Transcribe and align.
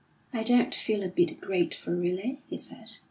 "I 0.33 0.41
don't 0.41 0.73
feel 0.73 1.03
a 1.03 1.09
bit 1.09 1.39
grateful, 1.39 1.93
really," 1.93 2.41
he 2.49 2.57
said. 2.57 2.97